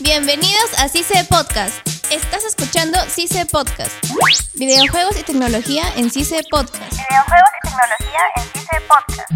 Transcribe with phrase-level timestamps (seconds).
[0.00, 1.74] Bienvenidos a CICE Podcast.
[2.12, 3.92] Estás escuchando CICE Podcast.
[4.54, 6.92] Videojuegos y tecnología en CICE Podcast.
[6.92, 9.32] Videojuegos y tecnología en CICE Podcast.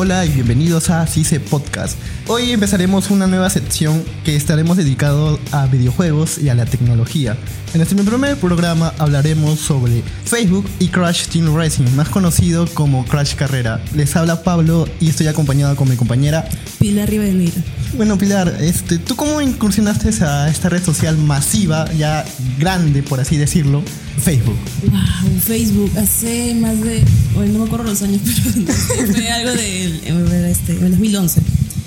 [0.00, 1.98] Hola y bienvenidos a CICE Podcast.
[2.28, 7.36] Hoy empezaremos una nueva sección que estaremos dedicados a videojuegos y a la tecnología.
[7.74, 13.34] En este primer programa hablaremos sobre Facebook y Crash Team Racing, más conocido como Crash
[13.34, 13.80] Carrera.
[13.92, 17.60] Les habla Pablo y estoy acompañado con mi compañera Pilar Rivadeneira.
[17.96, 22.24] Bueno, Pilar, este, ¿tú cómo incursionaste a esta red social masiva, ya
[22.58, 23.82] grande, por así decirlo,
[24.20, 24.58] Facebook?
[24.90, 27.02] Wow, Facebook, hace más de.
[27.34, 28.20] Bueno, no me acuerdo los años,
[28.88, 29.52] pero fue algo
[29.92, 31.40] del este, en 2011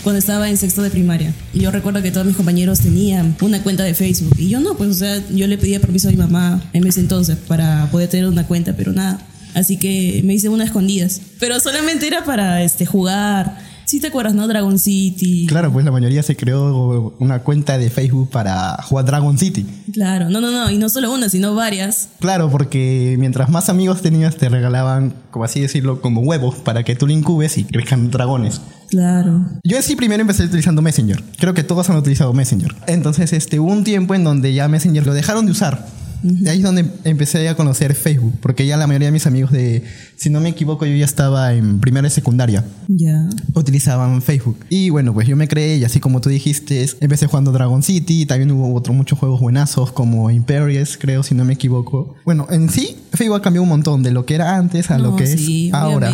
[0.03, 1.33] cuando estaba en sexto de primaria.
[1.53, 4.35] Y yo recuerdo que todos mis compañeros tenían una cuenta de Facebook.
[4.37, 7.01] Y yo no, pues, o sea, yo le pedía permiso a mi mamá en ese
[7.01, 9.19] entonces para poder tener una cuenta, pero nada.
[9.53, 11.21] Así que me hice una escondidas.
[11.39, 13.57] Pero solamente era para este, jugar
[13.91, 14.47] Sí te acuerdas, ¿no?
[14.47, 15.45] Dragon City.
[15.49, 19.65] Claro, pues la mayoría se creó una cuenta de Facebook para jugar Dragon City.
[19.91, 22.07] Claro, no, no, no, y no solo una, sino varias.
[22.21, 26.95] Claro, porque mientras más amigos tenías, te regalaban, como así decirlo, como huevos para que
[26.95, 28.61] tú lo incubes y crezcan dragones.
[28.87, 29.45] Claro.
[29.65, 31.21] Yo sí primero empecé utilizando Messenger.
[31.37, 32.73] Creo que todos han utilizado Messenger.
[32.87, 35.85] Entonces, este, hubo un tiempo en donde ya Messenger lo dejaron de usar
[36.23, 39.51] de ahí es donde empecé a conocer Facebook, porque ya la mayoría de mis amigos
[39.51, 39.83] de,
[40.15, 42.63] si no me equivoco, yo ya estaba en primera y secundaria.
[42.87, 43.29] Ya.
[43.53, 44.57] Utilizaban Facebook.
[44.69, 48.25] Y bueno, pues yo me creé y así como tú dijiste, empecé jugando Dragon City,
[48.25, 52.15] también hubo otros muchos juegos buenazos como Imperius, creo, si no me equivoco.
[52.25, 55.15] Bueno, en sí, Facebook ha cambiado un montón de lo que era antes a lo
[55.15, 56.11] que es ahora.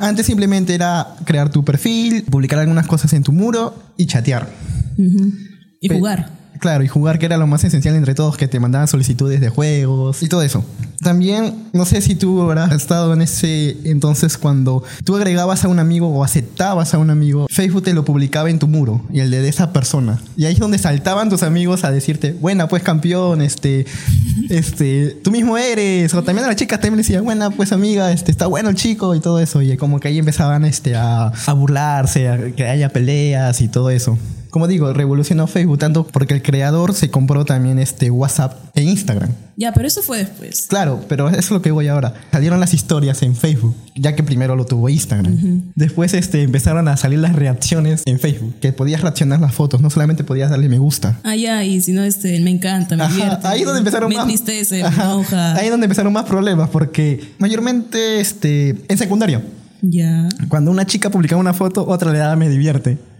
[0.00, 4.48] Antes simplemente era crear tu perfil, publicar algunas cosas en tu muro y chatear.
[5.80, 6.43] Y jugar.
[6.64, 9.50] Claro, y jugar que era lo más esencial entre todos, que te mandaban solicitudes de
[9.50, 10.64] juegos y todo eso.
[11.02, 15.78] También, no sé si tú habrás estado en ese entonces cuando tú agregabas a un
[15.78, 19.30] amigo o aceptabas a un amigo, Facebook te lo publicaba en tu muro y el
[19.30, 20.22] de esa persona.
[20.38, 23.84] Y ahí es donde saltaban tus amigos a decirte, buena pues campeón, este,
[24.48, 26.14] este, tú mismo eres.
[26.14, 28.76] O también a las chicas también le decían, buena pues amiga, este, está bueno el
[28.76, 29.60] chico y todo eso.
[29.60, 33.90] Y como que ahí empezaban este, a, a burlarse, a que haya peleas y todo
[33.90, 34.16] eso
[34.54, 39.30] como digo, revolucionó Facebook tanto porque el creador se compró también este WhatsApp e Instagram.
[39.56, 40.66] Ya, pero eso fue después.
[40.68, 42.14] Claro, pero eso es lo que voy ahora.
[42.30, 45.72] Salieron las historias en Facebook, ya que primero lo tuvo Instagram.
[45.74, 49.90] Después este, empezaron a salir las reacciones en Facebook, que podías reaccionar las fotos, no
[49.90, 51.18] solamente podías darle me gusta.
[51.24, 54.26] Ah, ya, y si no, este, me encanta, me Ahí es donde empezaron me más...
[54.26, 59.42] Tristeza, me Ahí es donde empezaron más problemas, porque mayormente este, en secundaria
[59.90, 60.28] ya.
[60.48, 62.98] Cuando una chica publicaba una foto, otra le daba me divierte.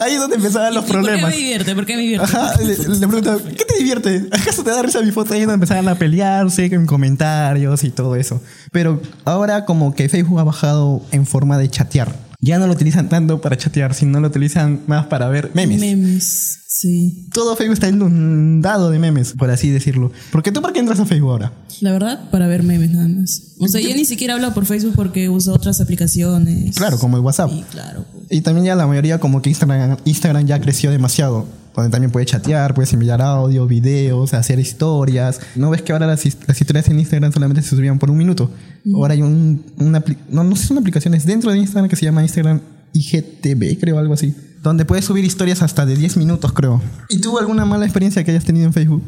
[0.00, 1.20] Ahí es donde empezaban los problemas.
[1.20, 1.74] ¿Por qué me divierte?
[1.74, 2.24] ¿Por qué me divierte?
[2.24, 4.26] Ajá, le, preguntaba, ¿qué te divierte?
[4.32, 5.34] ¿Acaso te da risa mi foto?
[5.34, 8.42] Ahí es donde empezaban a pelearse en comentarios y todo eso.
[8.72, 12.25] Pero ahora como que Facebook ha bajado en forma de chatear.
[12.40, 15.80] Ya no lo utilizan tanto para chatear, sino lo utilizan más para ver memes.
[15.80, 16.58] Memes.
[16.68, 17.28] Sí.
[17.32, 20.12] Todo Facebook está inundado de memes, por así decirlo.
[20.30, 21.52] ¿Por qué tú por qué entras a Facebook ahora?
[21.80, 23.54] La verdad, para ver memes nada más.
[23.58, 26.76] O sea, yo, ni siquiera hablo por Facebook porque uso otras aplicaciones.
[26.76, 27.50] Claro, como el WhatsApp.
[27.50, 28.04] Sí, claro.
[28.28, 32.28] Y también ya la mayoría como que Instagram, Instagram ya creció demasiado donde también puedes
[32.28, 35.40] chatear, puedes enviar audio, videos, hacer historias.
[35.54, 38.50] ¿No ves que ahora las, historias en Instagram solamente se subían por un minuto?
[38.94, 42.04] Ahora hay un, una, no, no sé si son aplicaciones dentro de Instagram que se
[42.04, 42.60] llama Instagram
[42.92, 44.34] IGTV, creo, algo así
[44.66, 46.82] donde puedes subir historias hasta de 10 minutos, creo.
[47.08, 49.02] ¿Y tú alguna mala experiencia que hayas tenido en Facebook?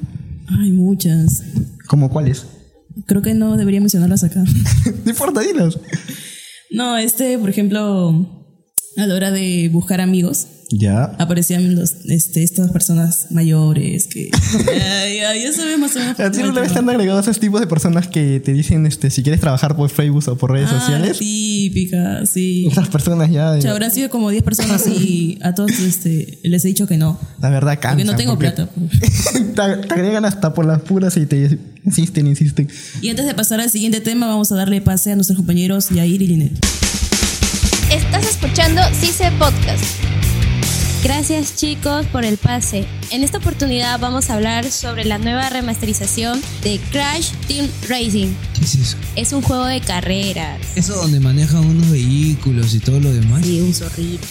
[0.49, 1.43] Hay muchas.
[1.89, 2.47] ¿Cómo cuáles?
[3.07, 4.45] Creo que no debería mencionarlas acá.
[5.05, 5.79] no importa, dilas.
[6.71, 8.55] No, este, por ejemplo,
[8.97, 11.05] a la hora de buscar amigos, ya.
[11.19, 14.31] Aparecían los, este, estas personas mayores que.
[14.67, 15.93] ya, ya, sabemos.
[15.97, 19.11] ¿A ti una vez te han agregado esos tipos de personas que te dicen este,
[19.11, 21.19] si quieres trabajar por Facebook o por redes ah, sociales?
[21.19, 22.67] Típica, sí.
[22.71, 23.53] Esas personas ya.
[23.53, 23.67] De...
[23.69, 27.19] habrán sido como 10 personas y a todos este, les he dicho que no.
[27.41, 27.97] La verdad, cansa.
[27.97, 28.69] Porque no tengo plata.
[28.69, 29.55] Pues.
[29.55, 32.69] te, agregan hasta por las puras y te insisten, insisten.
[33.01, 36.21] Y antes de pasar al siguiente tema, vamos a darle pase a nuestros compañeros Yair
[36.21, 36.53] y Linet.
[37.91, 39.83] Estás escuchando CICE Podcast.
[41.03, 42.85] Gracias chicos por el pase.
[43.11, 48.35] En esta oportunidad vamos a hablar sobre la nueva remasterización de Crash Team Racing.
[48.55, 48.97] ¿Qué es eso?
[49.15, 50.59] Es un juego de carreras.
[50.75, 53.45] ¿Eso donde manejan unos vehículos y todo lo demás?
[53.45, 54.27] Sí, un zorrito.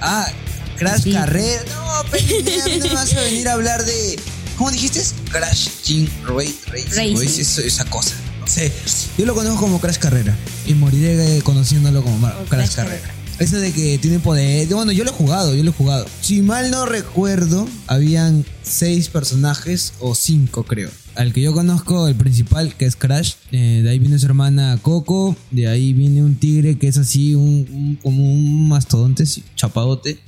[0.00, 0.28] Ah,
[0.76, 1.62] Crash Carrera.
[1.70, 2.24] No, pero
[2.88, 4.18] no vas a venir a hablar de...
[4.58, 5.00] ¿Cómo dijiste?
[5.30, 7.14] Crash Team Racing.
[7.14, 7.64] Racing.
[7.64, 8.16] esa cosa.
[8.40, 8.72] No sé.
[9.16, 13.21] Yo lo conozco como Crash Carrera y moriré conociéndolo como Crash, Carrera.
[13.42, 14.68] Eso de que tiene poder.
[14.68, 16.06] Bueno, yo lo he jugado, yo lo he jugado.
[16.20, 20.90] Si mal no recuerdo, habían seis personajes o cinco, creo.
[21.16, 23.32] Al que yo conozco, el principal, que es Crash.
[23.50, 25.34] eh, de ahí viene su hermana Coco.
[25.50, 29.24] De ahí viene un tigre que es así, un, como un mastodonte,
[29.56, 30.20] chapadote.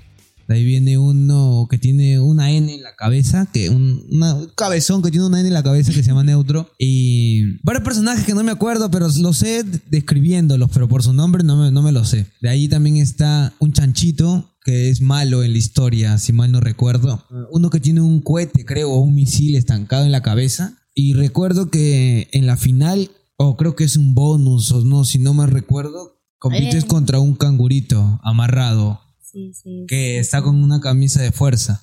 [0.49, 4.49] De ahí viene uno que tiene una N en la cabeza, que un, una- un
[4.57, 6.71] cabezón que tiene una N en la cabeza que se llama Neutro.
[6.79, 11.43] Y varios personajes que no me acuerdo, pero los sé describiéndolos, pero por su nombre
[11.45, 12.27] no me, no me lo sé.
[12.41, 16.61] De ahí también está un chanchito que es malo en la historia, si mal no
[16.61, 17.23] recuerdo.
[17.53, 20.79] Uno que tiene un cohete, creo, o un misil estancado en la cabeza.
[20.95, 25.19] Y recuerdo que en la final, o creo que es un bonus, o no, si
[25.19, 26.87] no me recuerdo, compites Eh.
[26.87, 29.01] contra un cangurito amarrado
[29.35, 29.85] Sí, sí.
[29.89, 31.83] que está con una camisa de fuerza,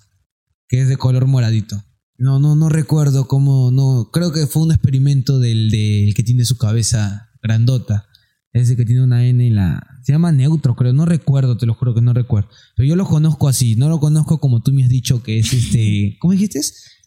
[0.69, 1.83] que es de color moradito.
[2.17, 6.45] No, no, no recuerdo cómo, no, creo que fue un experimento del, del que tiene
[6.45, 8.07] su cabeza grandota.
[8.53, 9.87] Ese que tiene una N en la...
[10.03, 12.49] Se llama Neutro, creo, no recuerdo, te lo juro que no recuerdo.
[12.75, 15.53] Pero yo lo conozco así, no lo conozco como tú me has dicho que es
[15.53, 16.17] este...
[16.19, 16.59] ¿Cómo dijiste?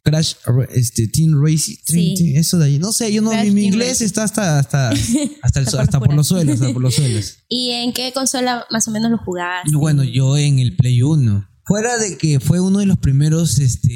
[0.03, 0.35] Crash,
[0.75, 2.15] este, Team Racing, Sí.
[2.19, 2.79] Team- eso de ahí.
[2.79, 4.05] No sé, yo no, Crash mi, inglés Racing.
[4.07, 4.91] está hasta, hasta,
[5.43, 7.39] hasta, el- hasta por los suelos, hasta por los suelos.
[7.49, 9.71] ¿Y en qué consola más o menos lo jugaste?
[9.77, 11.49] Bueno, yo en el Play 1.
[11.67, 13.89] Fuera de que fue uno de los primeros este,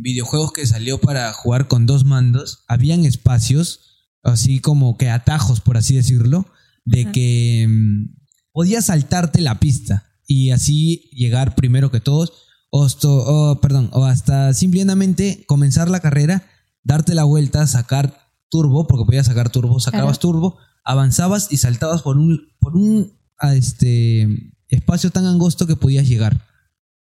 [0.00, 3.80] videojuegos que salió para jugar con dos mandos, habían espacios,
[4.22, 6.46] así como que atajos, por así decirlo,
[6.88, 7.12] de Ajá.
[7.12, 8.16] que mm,
[8.52, 12.32] podías saltarte la pista y así llegar primero que todos,
[12.70, 16.46] o, esto- o, perdón, o hasta simplemente comenzar la carrera,
[16.82, 18.18] darte la vuelta, sacar
[18.50, 23.54] turbo, porque podías sacar turbo, sacabas turbo, avanzabas y saltabas por un, por un a
[23.54, 26.46] este, espacio tan angosto que podías llegar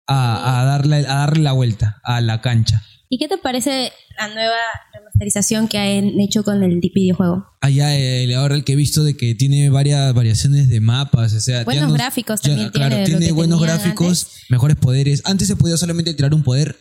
[0.07, 2.83] a, a darle, a darle la vuelta a la cancha.
[3.13, 4.55] ¿Y qué te parece la nueva
[4.95, 7.45] remasterización que han hecho con el videojuego?
[7.61, 11.41] Allá el, ahora el que he visto de que tiene varias variaciones de mapas, o
[11.41, 13.07] sea, Buenos no- gráficos ya- también claro, tiene.
[13.07, 14.45] tiene que buenos gráficos, antes.
[14.49, 15.23] mejores poderes.
[15.25, 16.79] Antes se podía solamente tirar un poder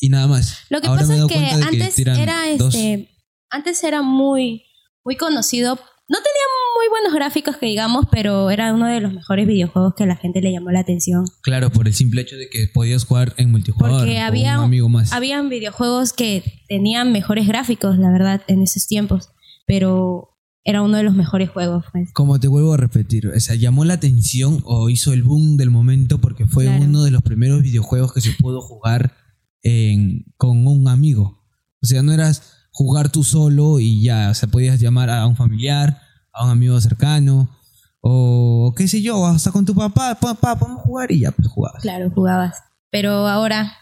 [0.00, 0.60] y nada más.
[0.70, 3.10] Lo que Ahora pasa es que antes era este,
[3.50, 4.64] antes era muy,
[5.04, 5.74] muy conocido.
[6.08, 6.45] No tenía
[6.76, 10.16] muy buenos gráficos que digamos, pero era uno de los mejores videojuegos que a la
[10.16, 11.24] gente le llamó la atención.
[11.42, 14.88] Claro, por el simple hecho de que podías jugar en multijugador Porque había, un amigo
[14.88, 15.12] más.
[15.12, 19.30] habían videojuegos que tenían mejores gráficos, la verdad, en esos tiempos.
[19.66, 20.30] Pero
[20.64, 21.84] era uno de los mejores juegos.
[21.92, 22.12] pues.
[22.12, 25.70] Como te vuelvo a repetir, o sea, llamó la atención o hizo el boom del
[25.70, 26.84] momento porque fue Claro.
[26.84, 29.14] uno de los primeros videojuegos que se pudo jugar
[29.62, 31.42] en- con un amigo.
[31.82, 35.36] O sea, no eras jugar tú solo y ya, o sea, podías llamar a un
[35.36, 36.00] familiar,
[36.36, 37.48] a un amigo cercano,
[38.00, 41.82] o qué sé yo, hasta con tu papá, papá, podemos jugar y ya, pues jugabas.
[41.82, 42.56] Claro, jugabas.
[42.90, 43.72] Pero ahora,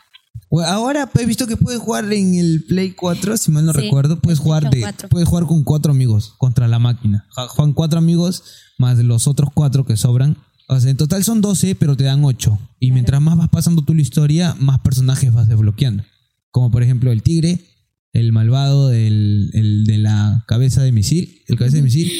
[0.66, 4.20] Ahora he visto que puedes jugar en el Play 4, si mal no Sí, recuerdo,
[4.20, 5.08] puedes jugar de, PlayStation 4.
[5.08, 7.26] puedes jugar con cuatro amigos contra la máquina.
[7.34, 8.44] Juegan cuatro amigos
[8.78, 10.36] más los otros cuatro que sobran.
[10.68, 12.58] O sea, en total son 12, pero te dan 8.
[12.78, 16.04] Y mientras más vas pasando tú la historia, más personajes vas desbloqueando.
[16.50, 17.64] Como por ejemplo el tigre,
[18.12, 22.12] el malvado del, el de la cabeza de misil, el cabeza de misil.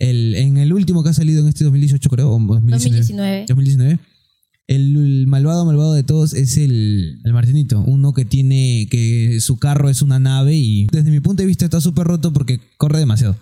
[0.00, 3.44] El, en el último que ha salido en este 2018, creo, o 2019.
[3.44, 3.44] 2019.
[3.46, 3.98] 2019.
[4.66, 7.34] El, el malvado malvado de todos es el, el
[7.86, 11.64] uno que tiene que su carro es una nave y desde mi punto de vista
[11.64, 13.36] está súper roto porque corre demasiado.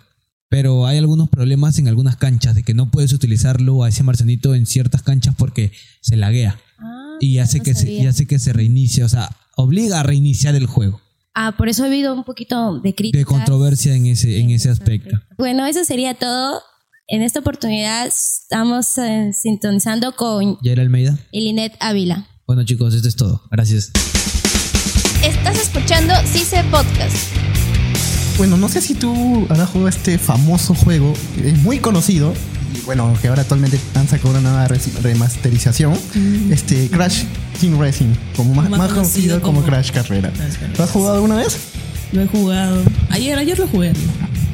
[0.51, 4.55] Pero hay algunos problemas en algunas canchas de que no puedes utilizarlo a ese marcianito
[4.55, 8.39] en ciertas canchas porque se laguea Ah, y hace no que se, y hace que
[8.39, 11.01] se reinicie, o sea, obliga a reiniciar el juego.
[11.41, 13.17] Ah, por eso ha habido un poquito de crítica.
[13.17, 15.21] De controversia en ese en ese aspecto.
[15.37, 16.61] Bueno, eso sería todo.
[17.07, 21.17] En esta oportunidad estamos eh, sintonizando con ¿Ya era Almeida?
[21.31, 22.27] Elinet Ávila.
[22.45, 23.41] Bueno chicos, esto es todo.
[23.53, 23.93] Gracias.
[25.23, 27.17] Estás escuchando CICE Podcast.
[28.37, 32.58] Bueno, no sé si tú habrás jugado este famoso juego, es muy conocido, y
[32.89, 34.67] bueno, que ahora actualmente han sacado una nueva
[35.03, 35.93] remasterización,
[36.51, 37.25] este Crash
[37.61, 40.31] Team Racing, como más, Más más conocido conocido como, como Crash Carrera.
[40.31, 41.59] Crash Carrera, ¿Lo has jugado alguna vez?
[42.13, 42.83] Lo he jugado.
[43.11, 43.93] Ayer, ayer lo jugué.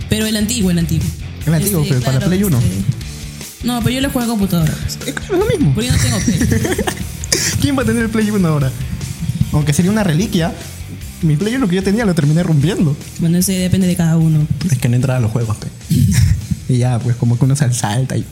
[0.08, 1.06] Pero el antiguo, el antiguo.
[1.46, 2.58] El antiguo, Este, pero para claro, Play 1.
[2.58, 4.74] este, No, pero yo lo juego en computadora.
[5.06, 5.72] Eh, es lo mismo.
[5.72, 6.38] Porque yo no tengo Play.
[7.60, 8.72] ¿Quién va a tener el Play 1 ahora?
[9.52, 10.52] Aunque sería una reliquia,
[11.22, 12.96] mi Play 1 que yo tenía lo terminé rompiendo.
[13.20, 14.44] bueno, ese depende de cada uno.
[14.68, 15.68] Es que no entraba a los juegos, pe.
[16.68, 18.24] y ya, pues como que uno se salta y...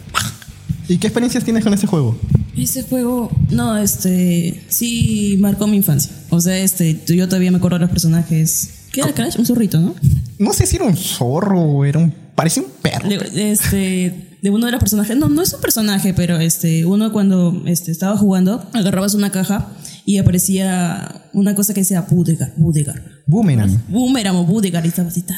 [0.88, 2.18] ¿Y qué experiencias tienes con ese juego?
[2.56, 6.12] Ese juego, no, este, sí marcó mi infancia.
[6.28, 8.88] O sea, este, yo todavía me acuerdo de los personajes.
[8.92, 9.38] ¿Qué era Crash?
[9.38, 9.94] Un zorrito, ¿no?
[10.38, 12.12] No sé si era un zorro o era un...
[12.34, 13.08] Parecía un perro.
[13.08, 15.16] De, este, de uno de los personajes.
[15.16, 19.68] No, no es un personaje, pero este, uno cuando este, estaba jugando, agarrabas una caja
[20.04, 23.02] y aparecía una cosa que decía Budegar, Budegar.
[23.26, 23.82] Boomerang.
[23.88, 24.84] Boomerang o Budegar.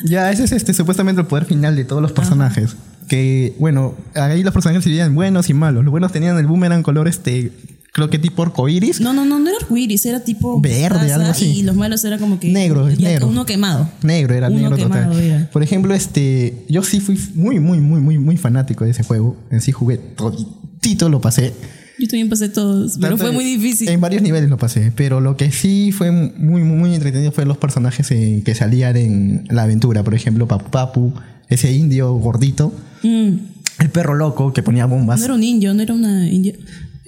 [0.05, 2.77] Ya, ese es este supuestamente el poder final de todos los personajes.
[3.09, 5.85] Que, bueno, ahí los personajes se dividían buenos y malos.
[5.85, 7.53] Los buenos tenían el boomerang color este,
[7.93, 9.01] creo que tipo arcoiris.
[9.01, 10.61] No, no, no, no era arcoíris, era tipo.
[10.61, 11.59] Verde, algo así.
[11.59, 12.49] Y los malos era como que.
[12.51, 13.29] Negro, ya negro.
[13.29, 13.89] Uno quemado.
[14.03, 15.23] Negro, era Uno negro quemado total.
[15.23, 15.51] era.
[15.51, 19.37] Por ejemplo, este, yo sí fui muy, muy, muy, muy, muy fanático de ese juego.
[19.51, 21.53] En sí jugué toditito, lo pasé.
[21.99, 23.89] Yo también pasé todos, pero Tanto fue muy difícil.
[23.89, 27.45] En varios niveles lo pasé, pero lo que sí fue muy, muy, muy entretenido fue
[27.47, 30.03] los personajes eh, que salían en la aventura.
[30.03, 31.13] Por ejemplo, Papu Papu,
[31.49, 32.73] ese indio gordito,
[33.05, 33.37] Mm,
[33.81, 35.21] el perro loco que ponía bombas.
[35.21, 36.55] No era un indio, no era una india.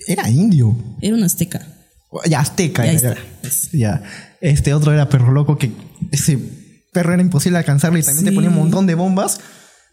[0.06, 0.76] Era indio.
[1.00, 1.66] Era una azteca.
[2.28, 2.84] Ya, azteca.
[2.84, 3.70] Ya está, pues.
[3.72, 4.02] ya.
[4.40, 5.72] Este otro era perro loco que
[6.12, 6.38] ese
[6.92, 9.40] perro era imposible alcanzarlo y también te ponía un montón de bombas.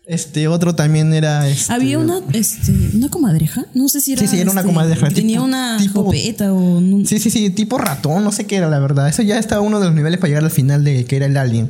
[0.06, 1.48] Este otro también era.
[1.48, 3.66] este- Había una, este, una comadreja.
[3.74, 4.22] No sé si era.
[4.22, 6.54] Sí, sí, era una este, comadreja, Tenía tipo- una tipo- o.
[6.54, 9.08] un- Sí, sí, sí, tipo ratón, no sé qué era la verdad.
[9.08, 11.38] Eso ya estaba uno de los niveles para llegar al final de que era el
[11.38, 11.70] alien.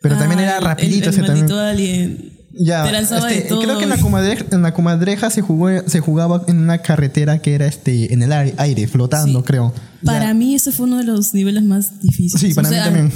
[0.00, 1.50] Pero también Ah, era el- rapidito el, ese también.
[1.52, 2.30] alien.
[2.56, 6.58] Ya, este, creo que en la comadreja, en la comadreja se jugó, se jugaba en
[6.60, 9.44] una carretera que era este en el aire, aire, flotando, Sí.
[9.44, 9.74] creo.
[10.04, 10.34] Para Ya.
[10.34, 12.40] mí ese fue uno de los niveles más difíciles.
[12.40, 13.12] Sí, para O mí también.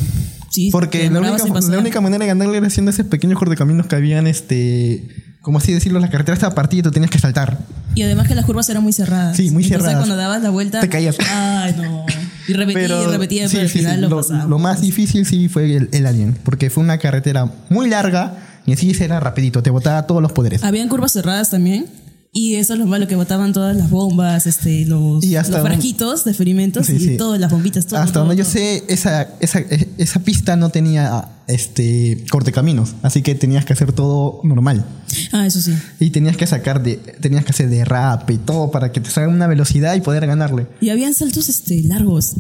[0.51, 3.97] Sí, Porque la única, la única manera de ganarle era haciendo ese pequeño cortecaminos que
[3.97, 5.07] habían, este,
[5.43, 7.59] como así decirlo, la carretera estaba partida y tú tenías que saltar.
[7.95, 9.37] Y además que las curvas eran muy cerradas.
[9.37, 9.99] Sí, muy Entonces, cerradas.
[9.99, 10.81] cuando dabas la vuelta.
[10.81, 11.17] Te caías.
[11.31, 12.07] Ay, no.
[12.47, 15.27] Y repetía y repetía, sí, pero al sí, final sí, lo, lo, lo más difícil
[15.27, 19.63] sí fue el, el alien, porque fue una carretera muy larga y así era rapidito,
[19.63, 20.63] te botaba todos los poderes.
[20.65, 21.87] Habían curvas cerradas también.
[22.33, 25.67] Y eso es lo malo, que botaban todas las bombas, este, los, Y hasta los
[25.67, 27.17] frasquitos de experimentos Sí, y sí.
[27.17, 27.87] todas las bombitas.
[27.87, 28.53] Todo, Hasta todo, donde yo todo.
[28.53, 29.61] sé, esa, esa,
[29.97, 34.85] esa pista no tenía este cortecaminos, así que tenías que hacer todo normal.
[35.33, 35.73] Ah, eso sí.
[36.01, 39.31] Y tenías que sacar de, tenías que hacer derrape y todo para que te salga
[39.31, 40.67] una velocidad y poder ganarle.
[40.81, 42.35] Y habían saltos este, largos.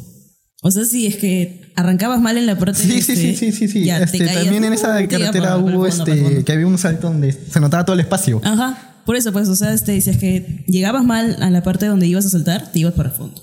[0.61, 3.69] O sea, si es que arrancabas mal en la parte Sí, sí, sí, sí, sí,
[3.69, 3.85] sí.
[3.85, 7.85] te Este, también en esa carretera hubo este que había un salto donde se notaba
[7.85, 8.41] todo el espacio.
[8.45, 8.88] Ajá.
[9.09, 12.07] Por eso, pues, o sea, este, si es que llegabas mal a la parte donde
[12.07, 13.43] ibas a saltar, te ibas para el fondo.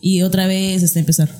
[0.00, 1.30] Y otra vez este, empezar.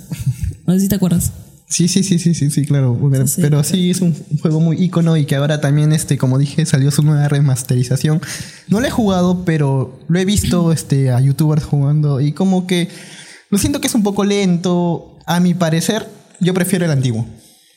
[0.65, 1.33] No sé si te acuerdas.
[1.67, 2.97] Sí, sí, sí, sí, sí, sí, claro.
[3.11, 6.39] Pero Sí, pero sí es un juego muy ícono y que ahora también, este, como
[6.39, 8.21] dije, salió su nueva remasterización.
[8.69, 12.89] No lo he jugado, pero lo he visto este, a youtubers jugando y como que
[13.51, 15.19] lo siento que es un poco lento.
[15.27, 16.07] A mi parecer,
[16.39, 17.27] yo prefiero el antiguo.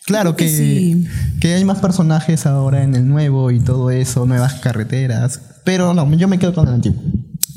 [0.06, 1.08] Claro que, que sí.
[1.40, 5.42] que hay más personajes ahora en el nuevo y todo eso, nuevas carreteras.
[5.64, 7.02] Pero no, yo me quedo con el antiguo.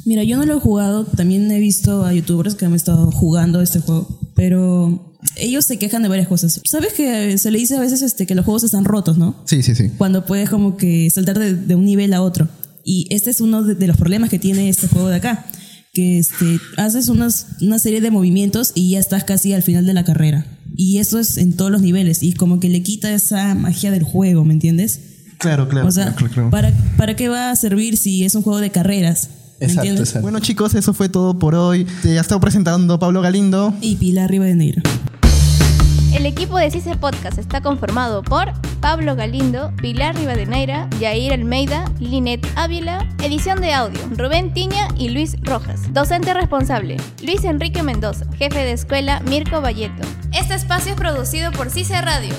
[0.05, 3.63] Mira, yo no lo he jugado, también he visto a youtubers que han estado jugando
[3.63, 6.61] este juego, pero ellos se quejan de varias cosas.
[6.65, 9.35] ¿Sabes que se le dice a veces este, que los juegos están rotos, no?
[9.47, 9.91] Sí, sí, sí.
[9.97, 12.49] Cuando puedes como que saltar de, de un nivel a otro.
[12.85, 15.47] Y este es uno de, de los problemas que tiene este juego de acá,
[15.95, 19.95] que este, haces unas, una serie de movimientos y ya estás casi al final de
[19.95, 20.47] la carrera.
[20.77, 24.03] Y eso es en todos los niveles, y como que le quita esa magia del
[24.03, 25.01] juego, ¿me entiendes?
[25.39, 25.87] Claro, claro.
[25.87, 26.51] o sea, claro, claro.
[26.51, 29.29] ¿para, ¿para qué va a servir si es un juego de carreras?
[29.61, 30.09] ¿Me Exacto, entiendes?
[30.09, 30.23] exacto.
[30.23, 31.85] Bueno, chicos, eso fue todo por hoy.
[32.03, 33.73] Te ha estado presentando Pablo Galindo.
[33.81, 34.83] Y Pilar Rivadeneira.
[36.13, 42.47] El equipo de CICE Podcast está conformado por Pablo Galindo, Pilar Rivadeneira, Yair Almeida, Linet
[42.55, 45.93] Ávila, edición de audio, Rubén Tiña y Luis Rojas.
[45.93, 50.07] Docente responsable, Luis Enrique Mendoza, jefe de escuela, Mirko Valleto.
[50.33, 52.35] Este espacio es producido por CICE Radio.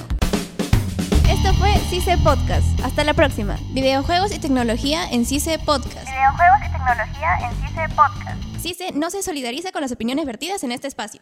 [1.36, 2.80] Esto fue CICE Podcast.
[2.82, 3.58] Hasta la próxima.
[3.72, 6.08] Videojuegos y tecnología en CICE Podcast.
[6.08, 8.62] Videojuegos y tecnología en CICE Podcast.
[8.62, 11.20] CICE no se solidariza con las opiniones vertidas en este espacio.